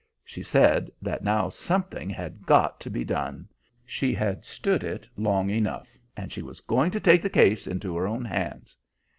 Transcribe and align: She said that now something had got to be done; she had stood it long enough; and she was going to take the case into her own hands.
She 0.25 0.41
said 0.41 0.89
that 0.99 1.23
now 1.23 1.49
something 1.49 2.09
had 2.09 2.47
got 2.47 2.79
to 2.79 2.89
be 2.89 3.03
done; 3.03 3.47
she 3.85 4.15
had 4.15 4.43
stood 4.45 4.83
it 4.83 5.07
long 5.15 5.51
enough; 5.51 5.95
and 6.17 6.31
she 6.31 6.41
was 6.41 6.59
going 6.61 6.89
to 6.89 6.99
take 6.99 7.21
the 7.21 7.29
case 7.29 7.67
into 7.67 7.95
her 7.95 8.07
own 8.07 8.25
hands. 8.25 8.75